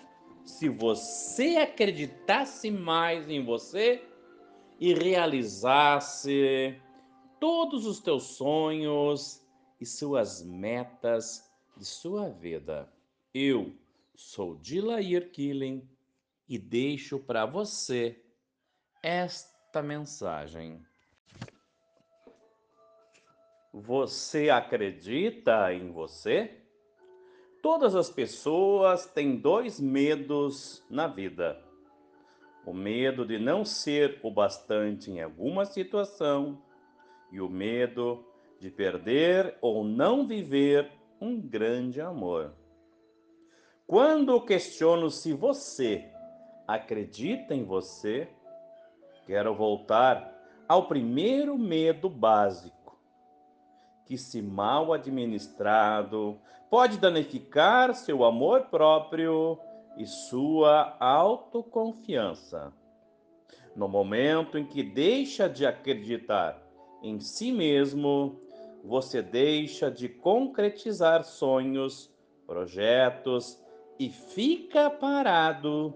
se 0.44 0.68
você 0.68 1.56
acreditasse 1.56 2.70
mais 2.70 3.28
em 3.28 3.44
você 3.44 4.04
e 4.78 4.92
realizasse 4.94 6.80
todos 7.38 7.86
os 7.86 8.00
teus 8.00 8.24
sonhos 8.36 9.40
e 9.80 9.86
suas 9.86 10.42
metas 10.42 11.48
de 11.76 11.84
sua 11.84 12.28
vida? 12.28 12.92
Eu 13.32 13.74
sou 14.14 14.56
Dilair 14.56 15.30
Killing 15.30 15.88
e 16.48 16.58
deixo 16.58 17.18
para 17.18 17.46
você 17.46 18.20
esta 19.02 19.82
mensagem. 19.82 20.84
Você 23.72 24.50
acredita 24.50 25.72
em 25.72 25.90
você? 25.90 26.61
Todas 27.62 27.94
as 27.94 28.10
pessoas 28.10 29.06
têm 29.06 29.36
dois 29.36 29.78
medos 29.78 30.84
na 30.90 31.06
vida: 31.06 31.62
o 32.66 32.74
medo 32.74 33.24
de 33.24 33.38
não 33.38 33.64
ser 33.64 34.18
o 34.20 34.32
bastante 34.32 35.12
em 35.12 35.22
alguma 35.22 35.64
situação 35.64 36.60
e 37.30 37.40
o 37.40 37.48
medo 37.48 38.26
de 38.58 38.68
perder 38.68 39.56
ou 39.60 39.84
não 39.84 40.26
viver 40.26 40.90
um 41.20 41.40
grande 41.40 42.00
amor. 42.00 42.52
Quando 43.86 44.40
questiono 44.40 45.08
se 45.08 45.32
você 45.32 46.10
acredita 46.66 47.54
em 47.54 47.64
você, 47.64 48.28
quero 49.24 49.54
voltar 49.54 50.32
ao 50.68 50.88
primeiro 50.88 51.56
medo 51.56 52.08
básico, 52.08 52.98
que, 54.04 54.18
se 54.18 54.42
mal 54.42 54.92
administrado, 54.92 56.40
pode 56.72 56.96
danificar 56.96 57.94
seu 57.94 58.24
amor 58.24 58.68
próprio 58.70 59.58
e 59.98 60.06
sua 60.06 60.96
autoconfiança. 60.98 62.72
No 63.76 63.86
momento 63.86 64.56
em 64.56 64.64
que 64.64 64.82
deixa 64.82 65.50
de 65.50 65.66
acreditar 65.66 66.66
em 67.02 67.20
si 67.20 67.52
mesmo, 67.52 68.40
você 68.82 69.20
deixa 69.20 69.90
de 69.90 70.08
concretizar 70.08 71.24
sonhos, 71.24 72.10
projetos 72.46 73.62
e 73.98 74.08
fica 74.08 74.88
parado 74.88 75.94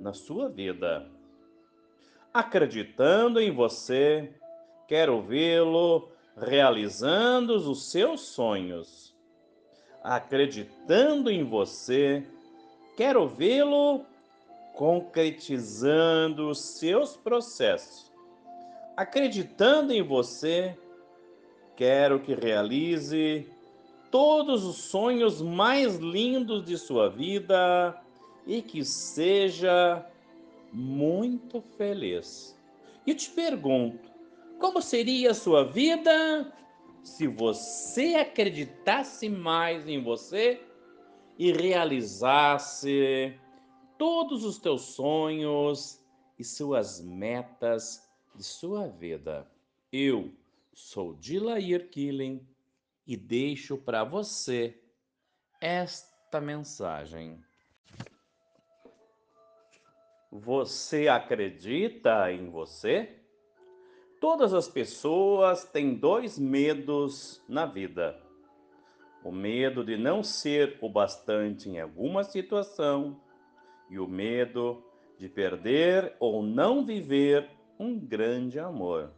na 0.00 0.12
sua 0.12 0.48
vida. 0.48 1.10
Acreditando 2.32 3.40
em 3.40 3.50
você, 3.50 4.32
quero 4.86 5.20
vê-lo 5.20 6.12
realizando 6.36 7.56
os 7.56 7.90
seus 7.90 8.20
sonhos. 8.20 9.15
Acreditando 10.06 11.28
em 11.32 11.42
você, 11.42 12.24
quero 12.96 13.26
vê-lo 13.26 14.06
concretizando 14.72 16.48
os 16.48 16.60
seus 16.60 17.16
processos. 17.16 18.12
Acreditando 18.96 19.92
em 19.92 20.02
você, 20.04 20.78
quero 21.74 22.20
que 22.20 22.36
realize 22.36 23.50
todos 24.08 24.64
os 24.64 24.76
sonhos 24.76 25.42
mais 25.42 25.96
lindos 25.96 26.64
de 26.64 26.78
sua 26.78 27.08
vida 27.10 28.00
e 28.46 28.62
que 28.62 28.84
seja 28.84 30.06
muito 30.72 31.60
feliz. 31.76 32.56
E 33.04 33.12
te 33.12 33.28
pergunto, 33.30 34.08
como 34.60 34.80
seria 34.80 35.32
a 35.32 35.34
sua 35.34 35.64
vida 35.64 36.52
se 37.06 37.28
você 37.28 38.16
acreditasse 38.16 39.28
mais 39.28 39.88
em 39.88 40.02
você 40.02 40.60
e 41.38 41.52
realizasse 41.52 43.38
todos 43.96 44.44
os 44.44 44.58
teus 44.58 44.82
sonhos 44.82 46.04
e 46.36 46.42
suas 46.42 47.00
metas 47.00 48.10
de 48.34 48.42
sua 48.42 48.88
vida? 48.88 49.48
Eu 49.92 50.34
sou 50.74 51.14
Dilair 51.14 51.88
Killing 51.90 52.44
e 53.06 53.16
deixo 53.16 53.78
para 53.78 54.02
você 54.02 54.76
esta 55.60 56.40
mensagem. 56.40 57.40
Você 60.30 61.06
acredita 61.06 62.32
em 62.32 62.50
você? 62.50 63.22
Todas 64.20 64.54
as 64.54 64.68
pessoas 64.68 65.64
têm 65.64 65.94
dois 65.94 66.38
medos 66.38 67.42
na 67.48 67.66
vida: 67.66 68.18
o 69.22 69.30
medo 69.30 69.84
de 69.84 69.96
não 69.96 70.22
ser 70.22 70.78
o 70.80 70.88
bastante 70.88 71.68
em 71.68 71.80
alguma 71.80 72.24
situação 72.24 73.20
e 73.90 73.98
o 73.98 74.06
medo 74.06 74.82
de 75.18 75.28
perder 75.28 76.14
ou 76.18 76.42
não 76.42 76.84
viver 76.84 77.50
um 77.78 77.98
grande 77.98 78.58
amor. 78.58 79.12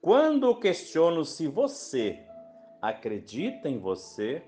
Quando 0.00 0.54
questiono 0.58 1.24
se 1.24 1.46
você 1.46 2.20
acredita 2.80 3.68
em 3.68 3.78
você, 3.78 4.42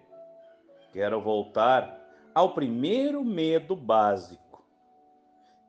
quero 0.92 1.20
voltar 1.20 2.00
ao 2.34 2.52
primeiro 2.52 3.24
medo 3.24 3.76
básico, 3.76 4.43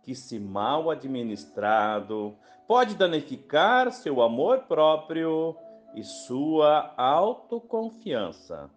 que, 0.05 0.13
se 0.13 0.39
mal 0.39 0.91
administrado, 0.91 2.37
pode 2.67 2.95
danificar 2.95 3.91
seu 3.91 4.21
amor 4.21 4.59
próprio 4.67 5.57
e 5.95 6.03
sua 6.03 6.93
autoconfiança. 6.95 8.69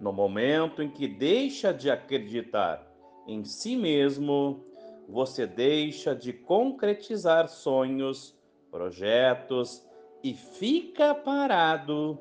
No 0.00 0.12
momento 0.12 0.82
em 0.82 0.88
que 0.88 1.06
deixa 1.06 1.72
de 1.72 1.90
acreditar 1.90 2.90
em 3.26 3.44
si 3.44 3.76
mesmo, 3.76 4.64
você 5.06 5.46
deixa 5.46 6.14
de 6.14 6.32
concretizar 6.32 7.48
sonhos, 7.48 8.34
projetos 8.70 9.86
e 10.24 10.32
fica 10.32 11.14
parado 11.14 12.18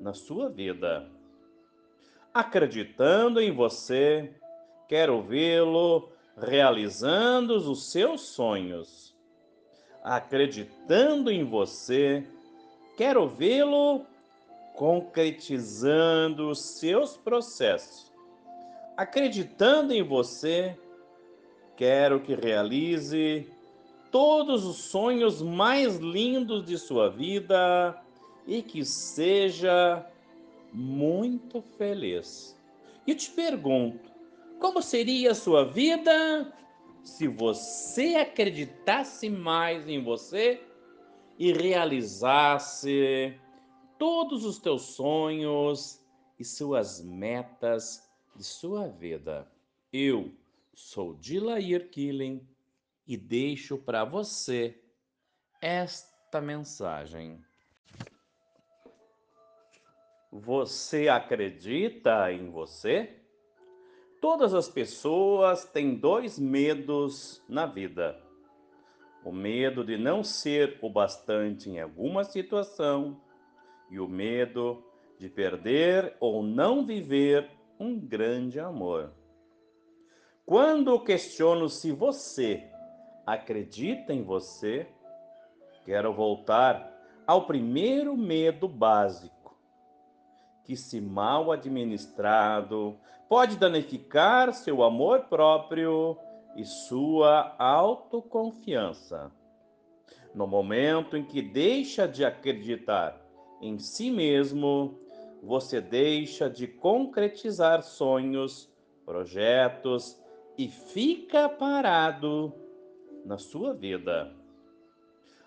na 0.00 0.14
sua 0.14 0.48
vida. 0.48 1.10
Acreditando 2.32 3.40
em 3.40 3.52
você, 3.52 4.32
quero 4.88 5.22
vê-lo 5.22 6.11
realizando 6.36 7.56
os 7.56 7.90
seus 7.90 8.22
sonhos. 8.22 9.14
Acreditando 10.02 11.30
em 11.30 11.44
você, 11.44 12.26
quero 12.96 13.28
vê-lo 13.28 14.04
concretizando 14.74 16.48
os 16.48 16.60
seus 16.60 17.16
processos. 17.16 18.10
Acreditando 18.96 19.92
em 19.92 20.02
você, 20.02 20.76
quero 21.76 22.20
que 22.20 22.34
realize 22.34 23.48
todos 24.10 24.66
os 24.66 24.76
sonhos 24.76 25.40
mais 25.40 25.96
lindos 25.96 26.64
de 26.64 26.76
sua 26.76 27.08
vida 27.08 27.98
e 28.46 28.62
que 28.62 28.84
seja 28.84 30.06
muito 30.72 31.62
feliz. 31.78 32.58
E 33.06 33.14
te 33.14 33.30
pergunto, 33.30 34.11
como 34.62 34.80
seria 34.80 35.32
a 35.32 35.34
sua 35.34 35.64
vida 35.64 36.56
se 37.02 37.26
você 37.26 38.14
acreditasse 38.14 39.28
mais 39.28 39.88
em 39.88 40.04
você 40.04 40.64
e 41.36 41.52
realizasse 41.52 43.36
todos 43.98 44.44
os 44.44 44.60
teus 44.60 44.82
sonhos 44.82 46.00
e 46.38 46.44
suas 46.44 47.02
metas 47.02 48.08
de 48.36 48.44
sua 48.44 48.86
vida. 48.86 49.50
Eu 49.92 50.32
sou 50.72 51.16
Dilair 51.16 51.90
Killing 51.90 52.48
e 53.04 53.16
deixo 53.16 53.76
para 53.76 54.04
você 54.04 54.80
esta 55.60 56.40
mensagem. 56.40 57.44
Você 60.30 61.08
acredita 61.08 62.32
em 62.32 62.48
você? 62.48 63.21
Todas 64.22 64.54
as 64.54 64.68
pessoas 64.68 65.64
têm 65.64 65.96
dois 65.96 66.38
medos 66.38 67.42
na 67.48 67.66
vida: 67.66 68.16
o 69.24 69.32
medo 69.32 69.84
de 69.84 69.98
não 69.98 70.22
ser 70.22 70.78
o 70.80 70.88
bastante 70.88 71.68
em 71.68 71.80
alguma 71.80 72.22
situação 72.22 73.20
e 73.90 73.98
o 73.98 74.06
medo 74.06 74.80
de 75.18 75.28
perder 75.28 76.16
ou 76.20 76.40
não 76.40 76.86
viver 76.86 77.50
um 77.80 77.98
grande 77.98 78.60
amor. 78.60 79.12
Quando 80.46 81.02
questiono 81.02 81.68
se 81.68 81.90
você 81.90 82.70
acredita 83.26 84.14
em 84.14 84.22
você, 84.22 84.86
quero 85.84 86.12
voltar 86.14 86.92
ao 87.26 87.44
primeiro 87.44 88.16
medo 88.16 88.68
básico 88.68 89.41
que, 90.64 90.76
se 90.76 91.00
mal 91.00 91.50
administrado, 91.50 92.96
pode 93.28 93.56
danificar 93.56 94.52
seu 94.52 94.82
amor 94.82 95.24
próprio 95.24 96.16
e 96.56 96.64
sua 96.64 97.54
autoconfiança. 97.58 99.30
No 100.34 100.46
momento 100.46 101.16
em 101.16 101.24
que 101.24 101.42
deixa 101.42 102.06
de 102.06 102.24
acreditar 102.24 103.20
em 103.60 103.78
si 103.78 104.10
mesmo, 104.10 104.98
você 105.42 105.80
deixa 105.80 106.50
de 106.50 106.66
concretizar 106.66 107.82
sonhos, 107.82 108.68
projetos 109.04 110.20
e 110.58 110.68
fica 110.68 111.48
parado 111.48 112.52
na 113.24 113.38
sua 113.38 113.72
vida. 113.72 114.34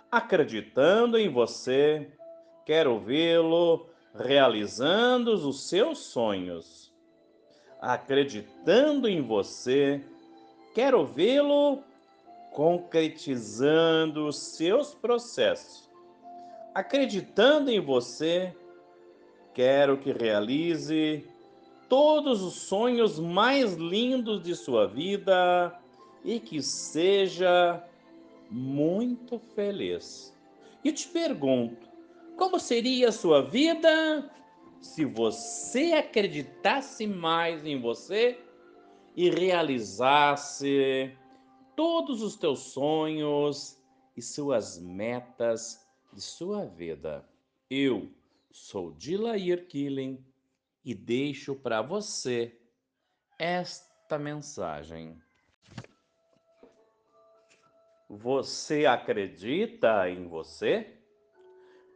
Acreditando 0.10 1.17
em 1.17 1.30
você, 1.30 2.12
quero 2.65 2.99
vê-lo 2.99 3.89
realizando 4.17 5.34
os 5.34 5.67
seus 5.67 5.99
sonhos. 5.99 6.93
Acreditando 7.82 9.08
em 9.08 9.21
você, 9.21 10.01
quero 10.73 11.06
vê-lo 11.06 11.84
concretizando 12.51 14.28
os 14.28 14.38
seus 14.38 14.93
processos. 14.93 15.89
Acreditando 16.73 17.69
em 17.69 17.80
você, 17.80 18.56
quero 19.54 19.97
que 19.97 20.12
realize 20.12 21.25
todos 21.88 22.41
os 22.41 22.56
sonhos 22.56 23.19
mais 23.19 23.73
lindos 23.73 24.41
de 24.41 24.56
sua 24.56 24.88
vida 24.88 25.78
e 26.23 26.39
que 26.39 26.62
seja 26.62 27.84
muito 28.49 29.38
feliz. 29.54 30.36
E 30.84 30.91
te 30.91 31.08
pergunto, 31.08 31.94
como 32.38 32.60
seria 32.60 33.10
a 33.10 33.12
sua 33.12 33.41
vida 33.41 34.32
se 34.82 35.06
você 35.06 35.93
acreditasse 35.93 37.08
mais 37.08 37.65
em 37.65 37.80
você 37.80 38.39
e 39.15 39.30
realizasse 39.30 41.15
todos 41.76 42.21
os 42.21 42.36
teus 42.36 42.60
sonhos 42.60 43.82
e 44.15 44.21
suas 44.21 44.80
metas 44.80 45.86
de 46.13 46.21
sua 46.21 46.65
vida? 46.65 47.28
Eu 47.69 48.12
sou 48.52 48.91
Dilair 48.91 49.67
Killing 49.67 50.24
e 50.84 50.93
deixo 50.93 51.56
para 51.56 51.82
você 51.82 52.58
esta 53.39 54.19
mensagem. 54.19 55.19
Você 58.08 58.86
acredita 58.86 60.10
em 60.10 60.28
você? 60.28 60.94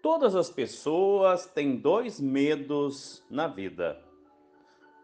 Todas 0.02 0.34
as 0.34 0.50
pessoas 0.50 1.46
têm 1.46 1.76
dois 1.76 2.20
medos 2.20 3.26
na 3.30 3.48
vida: 3.48 4.02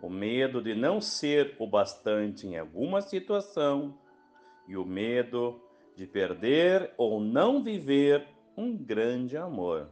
o 0.02 0.10
medo 0.10 0.62
de 0.62 0.74
não 0.74 1.02
ser 1.02 1.56
o 1.60 1.68
bastante 1.68 2.48
em 2.48 2.58
alguma 2.58 3.02
situação 3.02 3.98
e 4.68 4.78
o 4.78 4.86
medo 4.86 5.62
de 5.96 6.08
perder 6.08 6.94
ou 6.98 7.20
não 7.20 7.62
viver 7.62 8.28
um 8.56 8.76
grande 8.76 9.36
amor. 9.36 9.90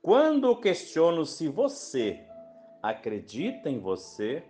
Quando 0.00 0.54
questiono 0.56 1.24
se 1.24 1.48
você 1.48 2.24
acredita 2.82 3.68
em 3.70 3.80
você, 3.80 4.44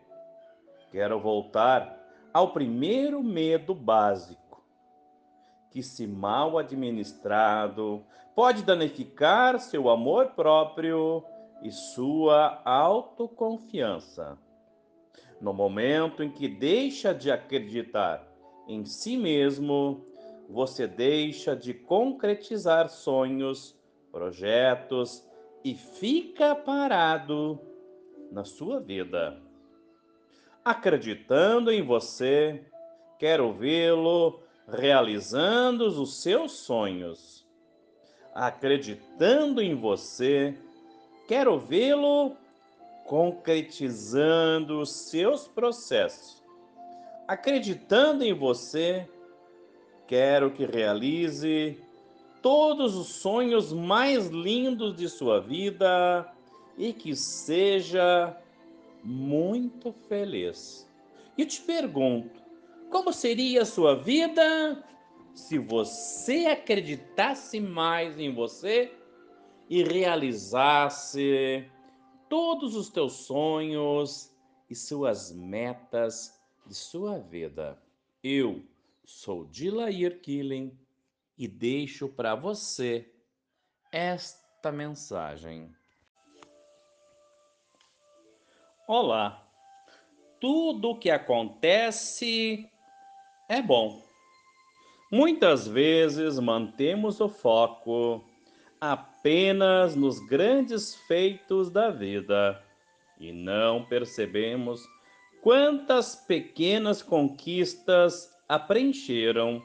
quero 0.90 1.18
voltar 1.18 1.98
ao 2.32 2.52
primeiro 2.52 3.22
medo 3.22 3.74
básico 3.74 4.43
que, 5.74 5.82
se 5.82 6.06
mal 6.06 6.56
administrado, 6.56 8.04
pode 8.32 8.62
danificar 8.62 9.58
seu 9.58 9.90
amor 9.90 10.28
próprio 10.28 11.24
e 11.64 11.72
sua 11.72 12.62
autoconfiança. 12.64 14.38
No 15.40 15.52
momento 15.52 16.22
em 16.22 16.30
que 16.30 16.46
deixa 16.46 17.12
de 17.12 17.28
acreditar 17.28 18.24
em 18.68 18.84
si 18.84 19.16
mesmo, 19.16 20.06
você 20.48 20.86
deixa 20.86 21.56
de 21.56 21.74
concretizar 21.74 22.88
sonhos, 22.88 23.76
projetos 24.12 25.28
e 25.64 25.74
fica 25.74 26.54
parado 26.54 27.58
na 28.30 28.44
sua 28.44 28.78
vida. 28.78 29.42
Acreditando 30.64 31.72
em 31.72 31.82
você, 31.82 32.64
quero 33.18 33.52
vê-lo 33.52 34.43
realizando 34.68 35.86
os 35.86 36.22
seus 36.22 36.52
sonhos. 36.52 37.46
Acreditando 38.34 39.62
em 39.62 39.74
você, 39.74 40.56
quero 41.28 41.58
vê-lo 41.58 42.36
concretizando 43.04 44.80
os 44.80 44.90
seus 44.90 45.46
processos. 45.46 46.42
Acreditando 47.28 48.24
em 48.24 48.32
você, 48.32 49.08
quero 50.06 50.50
que 50.50 50.64
realize 50.64 51.78
todos 52.42 52.94
os 52.96 53.08
sonhos 53.08 53.72
mais 53.72 54.26
lindos 54.28 54.94
de 54.94 55.08
sua 55.08 55.40
vida 55.40 56.30
e 56.76 56.92
que 56.92 57.14
seja 57.14 58.36
muito 59.02 59.92
feliz. 60.08 60.90
E 61.36 61.46
te 61.46 61.60
pergunto, 61.62 62.43
como 62.94 63.12
seria 63.12 63.62
a 63.62 63.66
sua 63.66 63.96
vida 63.96 64.80
se 65.34 65.58
você 65.58 66.46
acreditasse 66.46 67.58
mais 67.58 68.20
em 68.20 68.32
você 68.32 68.96
e 69.68 69.82
realizasse 69.82 71.68
todos 72.28 72.76
os 72.76 72.88
teus 72.90 73.14
sonhos 73.14 74.32
e 74.70 74.76
suas 74.76 75.32
metas 75.32 76.40
de 76.64 76.72
sua 76.72 77.18
vida? 77.18 77.82
Eu 78.22 78.64
sou 79.04 79.44
Dilair 79.44 80.20
Killing 80.20 80.78
e 81.36 81.48
deixo 81.48 82.08
para 82.08 82.36
você 82.36 83.12
esta 83.90 84.70
mensagem. 84.70 85.74
Olá! 88.86 89.44
Tudo 90.40 90.90
o 90.90 90.98
que 90.98 91.10
acontece 91.10 92.70
é 93.48 93.60
bom. 93.60 94.02
Muitas 95.10 95.66
vezes 95.66 96.38
mantemos 96.38 97.20
o 97.20 97.28
foco 97.28 98.24
apenas 98.80 99.94
nos 99.94 100.18
grandes 100.18 100.94
feitos 100.94 101.70
da 101.70 101.90
vida 101.90 102.62
e 103.18 103.32
não 103.32 103.84
percebemos 103.84 104.82
quantas 105.42 106.16
pequenas 106.16 107.02
conquistas 107.02 108.30
a 108.48 108.58
preencheram 108.58 109.62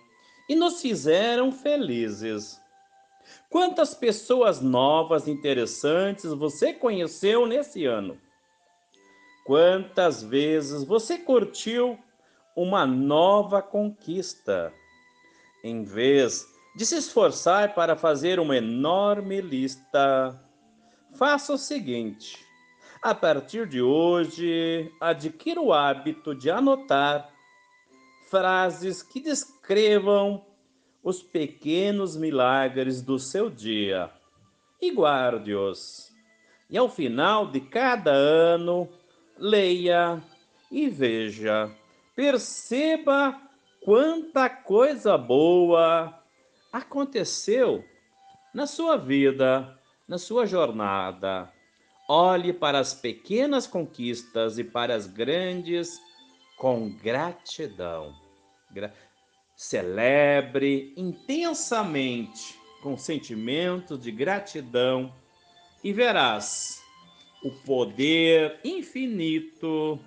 e 0.47 0.55
nos 0.55 0.81
fizeram 0.81 1.51
felizes. 1.51 2.61
Quantas 3.49 3.93
pessoas 3.93 4.61
novas 4.61 5.27
interessantes 5.27 6.31
você 6.33 6.73
conheceu 6.73 7.45
nesse 7.45 7.85
ano? 7.85 8.19
Quantas 9.45 10.23
vezes 10.23 10.83
você 10.83 11.17
curtiu 11.17 11.97
uma 12.61 12.85
nova 12.85 13.61
conquista? 13.61 14.73
Em 15.63 15.81
vez 15.83 16.45
de 16.75 16.85
se 16.85 16.97
esforçar 16.97 17.73
para 17.73 17.95
fazer 17.95 18.37
uma 18.37 18.57
enorme 18.57 19.39
lista, 19.39 20.37
faça 21.13 21.53
o 21.53 21.57
seguinte: 21.57 22.45
a 23.01 23.15
partir 23.15 23.65
de 23.65 23.81
hoje, 23.81 24.91
adquira 24.99 25.61
o 25.61 25.71
hábito 25.71 26.35
de 26.35 26.51
anotar 26.51 27.29
frases 28.29 29.01
que 29.01 29.21
descrevam 29.21 30.45
os 31.01 31.23
pequenos 31.23 32.17
milagres 32.17 33.01
do 33.01 33.17
seu 33.17 33.49
dia 33.49 34.11
e 34.81 34.91
guarde-os. 34.91 36.11
E 36.69 36.77
ao 36.77 36.89
final 36.89 37.47
de 37.47 37.61
cada 37.61 38.11
ano, 38.11 38.87
leia 39.37 40.21
e 40.69 40.89
veja, 40.89 41.73
perceba 42.19 43.41
quanta 43.79 44.49
coisa 44.49 45.17
boa 45.17 46.21
aconteceu 46.69 47.81
na 48.53 48.67
sua 48.67 48.97
vida, 48.97 49.79
na 50.05 50.17
sua 50.17 50.45
jornada. 50.45 51.49
Olhe 52.09 52.51
para 52.51 52.77
as 52.77 52.93
pequenas 52.93 53.65
conquistas 53.65 54.59
e 54.59 54.65
para 54.65 54.93
as 54.93 55.07
grandes 55.07 55.97
com 56.57 56.89
gratidão. 56.89 58.13
Gra 58.69 58.93
Celebre 59.55 60.93
intensamente 60.97 62.59
com 62.83 62.97
sentimento 62.97 63.97
de 63.97 64.11
gratidão 64.11 65.13
e 65.81 65.93
verás 65.93 66.83
o 67.45 67.51
poder 67.63 68.59
infinito 68.65 69.97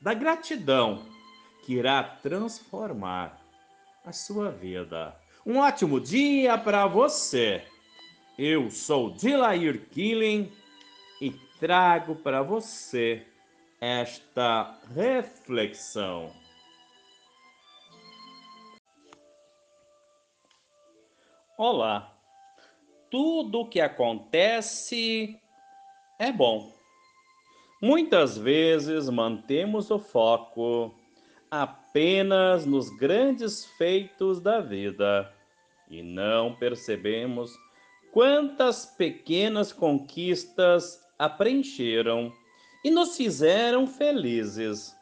da 0.00 0.14
gratidão 0.14 1.09
que 1.62 1.74
irá 1.74 2.02
transformar 2.02 3.40
a 4.04 4.12
sua 4.12 4.50
vida. 4.50 5.16
Um 5.44 5.58
ótimo 5.58 6.00
dia 6.00 6.56
para 6.58 6.86
você. 6.86 7.64
Eu 8.38 8.70
sou 8.70 9.10
Dilair 9.10 9.88
Killing 9.90 10.50
e 11.20 11.30
trago 11.58 12.14
para 12.16 12.42
você 12.42 13.26
esta 13.80 14.78
reflexão. 14.94 16.32
Olá! 21.56 22.16
Tudo 23.10 23.60
o 23.60 23.68
que 23.68 23.80
acontece 23.80 25.38
é 26.18 26.30
bom. 26.30 26.72
Muitas 27.82 28.38
vezes 28.38 29.08
mantemos 29.08 29.90
o 29.90 29.98
foco 29.98 30.94
apenas 31.50 32.64
nos 32.64 32.88
grandes 32.90 33.64
feitos 33.64 34.40
da 34.40 34.60
vida 34.60 35.32
e 35.90 36.02
não 36.02 36.54
percebemos 36.54 37.52
quantas 38.12 38.86
pequenas 38.86 39.72
conquistas 39.72 41.00
a 41.18 41.28
preencheram 41.28 42.32
e 42.84 42.90
nos 42.90 43.16
fizeram 43.16 43.86
felizes. 43.86 44.96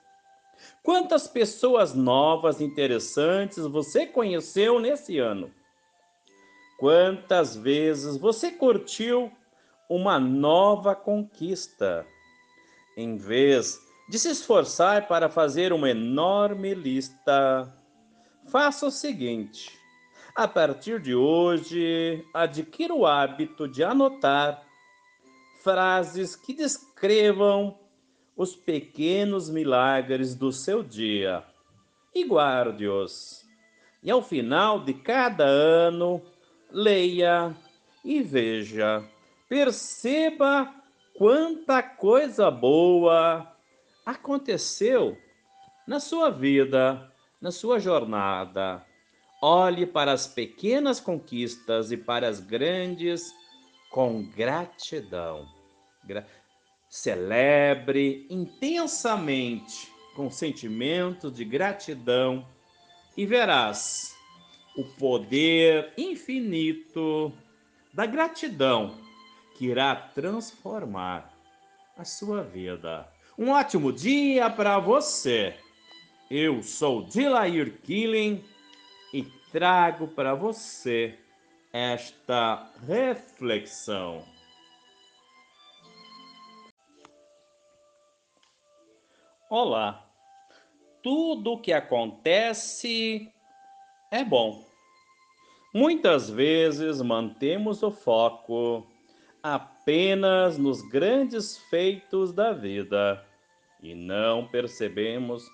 Quantas 0.82 1.28
pessoas 1.28 1.94
novas 1.94 2.60
interessantes 2.60 3.64
você 3.66 4.06
conheceu 4.06 4.80
nesse 4.80 5.18
ano? 5.18 5.52
Quantas 6.78 7.56
vezes 7.56 8.16
você 8.16 8.50
curtiu 8.50 9.30
uma 9.88 10.18
nova 10.18 10.94
conquista? 10.94 12.06
Em 12.96 13.16
vez 13.16 13.87
de 14.08 14.18
se 14.18 14.30
esforçar 14.30 15.06
para 15.06 15.28
fazer 15.28 15.72
uma 15.72 15.90
enorme 15.90 16.74
lista, 16.74 17.72
faça 18.46 18.86
o 18.86 18.90
seguinte: 18.90 19.78
a 20.34 20.48
partir 20.48 21.00
de 21.00 21.14
hoje, 21.14 22.24
adquira 22.32 22.94
o 22.94 23.06
hábito 23.06 23.68
de 23.68 23.84
anotar 23.84 24.62
frases 25.62 26.34
que 26.34 26.54
descrevam 26.54 27.78
os 28.36 28.56
pequenos 28.56 29.50
milagres 29.50 30.34
do 30.34 30.52
seu 30.52 30.82
dia 30.82 31.44
e 32.14 32.24
guarde-os. 32.24 33.44
E 34.02 34.10
ao 34.10 34.22
final 34.22 34.80
de 34.80 34.94
cada 34.94 35.44
ano, 35.44 36.22
leia 36.70 37.54
e 38.04 38.22
veja. 38.22 39.04
Perceba 39.48 40.72
quanta 41.16 41.82
coisa 41.82 42.48
boa 42.48 43.57
aconteceu 44.08 45.18
na 45.86 46.00
sua 46.00 46.30
vida, 46.30 47.12
na 47.38 47.50
sua 47.50 47.78
jornada. 47.78 48.82
Olhe 49.42 49.84
para 49.86 50.12
as 50.12 50.26
pequenas 50.26 50.98
conquistas 50.98 51.92
e 51.92 51.96
para 51.96 52.26
as 52.26 52.40
grandes 52.40 53.30
com 53.90 54.22
gratidão. 54.30 55.46
Gra 56.04 56.26
Celebre 56.88 58.26
intensamente 58.30 59.92
com 60.16 60.30
sentimento 60.30 61.30
de 61.30 61.44
gratidão 61.44 62.48
e 63.14 63.26
verás 63.26 64.16
o 64.74 64.84
poder 64.98 65.92
infinito 65.98 67.30
da 67.92 68.06
gratidão 68.06 68.98
que 69.54 69.66
irá 69.66 69.94
transformar 69.94 71.30
a 71.94 72.06
sua 72.06 72.42
vida. 72.42 73.06
Um 73.38 73.50
ótimo 73.50 73.92
dia 73.92 74.50
para 74.50 74.80
você. 74.80 75.54
Eu 76.28 76.60
sou 76.60 77.04
Dilair 77.04 77.80
Killing 77.82 78.44
e 79.14 79.22
trago 79.52 80.08
para 80.08 80.34
você 80.34 81.16
esta 81.72 82.68
reflexão. 82.84 84.24
Olá! 89.48 90.04
Tudo 91.00 91.52
o 91.52 91.60
que 91.60 91.72
acontece 91.72 93.32
é 94.10 94.24
bom. 94.24 94.66
Muitas 95.72 96.28
vezes 96.28 97.00
mantemos 97.00 97.84
o 97.84 97.92
foco 97.92 98.84
apenas 99.40 100.58
nos 100.58 100.82
grandes 100.82 101.56
feitos 101.70 102.32
da 102.32 102.52
vida 102.52 103.27
e 103.82 103.94
não 103.94 104.46
percebemos 104.48 105.44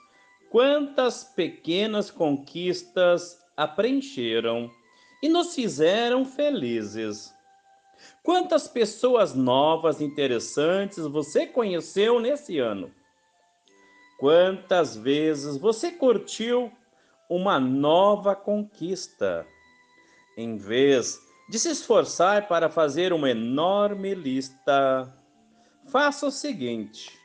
quantas 0.50 1.24
pequenas 1.24 2.10
conquistas 2.10 3.38
a 3.56 3.66
preencheram 3.66 4.70
e 5.22 5.28
nos 5.28 5.54
fizeram 5.54 6.24
felizes. 6.24 7.34
Quantas 8.22 8.68
pessoas 8.68 9.34
novas 9.34 10.00
interessantes 10.00 11.06
você 11.06 11.46
conheceu 11.46 12.20
nesse 12.20 12.58
ano? 12.58 12.90
Quantas 14.18 14.96
vezes 14.96 15.56
você 15.56 15.90
curtiu 15.90 16.72
uma 17.28 17.58
nova 17.58 18.34
conquista, 18.34 19.46
em 20.36 20.56
vez 20.56 21.18
de 21.48 21.58
se 21.58 21.70
esforçar 21.70 22.48
para 22.48 22.70
fazer 22.70 23.12
uma 23.12 23.30
enorme 23.30 24.14
lista. 24.14 25.12
Faça 25.86 26.26
o 26.26 26.30
seguinte: 26.30 27.18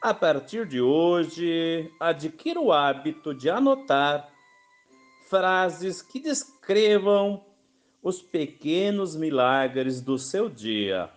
a 0.00 0.14
partir 0.14 0.66
de 0.66 0.80
hoje, 0.80 1.92
adquira 2.00 2.60
o 2.60 2.72
hábito 2.72 3.34
de 3.34 3.50
anotar 3.50 4.30
frases 5.28 6.00
que 6.00 6.18
descrevam 6.18 7.44
os 8.02 8.22
pequenos 8.22 9.14
milagres 9.14 10.00
do 10.00 10.18
seu 10.18 10.48
dia 10.48 11.10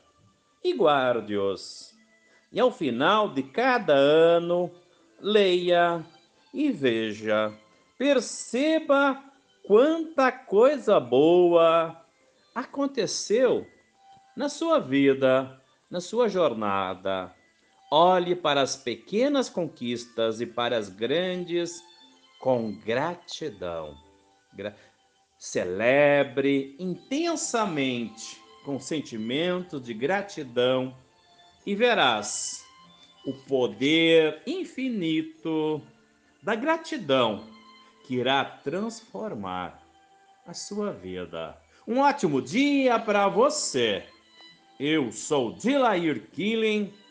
e 0.63 0.73
guarde-os. 0.73 1.95
E 2.51 2.59
ao 2.59 2.71
final 2.71 3.29
de 3.29 3.41
cada 3.41 3.93
ano, 3.93 4.69
leia 5.19 6.05
e 6.53 6.71
veja 6.71 7.57
Perceba 7.97 9.23
quanta 9.65 10.31
coisa 10.31 10.99
boa 10.99 12.03
aconteceu 12.53 13.65
na 14.35 14.49
sua 14.49 14.79
vida, 14.79 15.61
na 15.89 16.01
sua 16.01 16.27
jornada. 16.27 17.33
Olhe 17.95 18.35
para 18.35 18.59
as 18.59 18.75
pequenas 18.75 19.49
conquistas 19.49 20.41
e 20.41 20.47
para 20.47 20.75
as 20.75 20.89
grandes 20.89 21.79
com 22.39 22.73
gratidão. 22.73 23.95
Gra 24.51 24.75
Celebre 25.37 26.75
intensamente 26.79 28.41
com 28.65 28.79
sentimento 28.79 29.79
de 29.79 29.93
gratidão 29.93 30.97
e 31.67 31.75
verás 31.75 32.65
o 33.27 33.33
poder 33.47 34.41
infinito 34.47 35.79
da 36.41 36.55
gratidão 36.55 37.47
que 38.07 38.15
irá 38.15 38.43
transformar 38.43 39.83
a 40.47 40.53
sua 40.55 40.91
vida. 40.91 41.55
Um 41.87 41.99
ótimo 41.99 42.41
dia 42.41 42.97
para 42.97 43.27
você. 43.27 44.03
Eu 44.79 45.11
sou 45.11 45.51
Dilair 45.53 46.27
Killing 46.31 47.02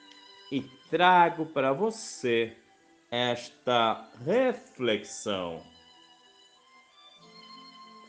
e 0.53 0.61
trago 0.91 1.47
para 1.47 1.73
você 1.73 2.53
esta 3.11 4.07
reflexão. 4.23 5.63